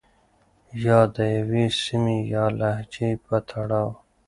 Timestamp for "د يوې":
1.15-1.65